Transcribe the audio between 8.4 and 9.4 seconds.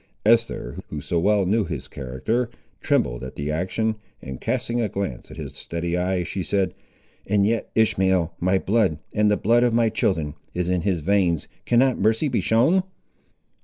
blood, and the